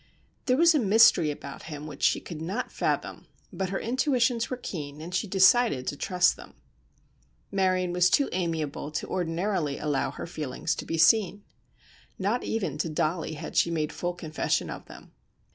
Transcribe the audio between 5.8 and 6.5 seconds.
to trust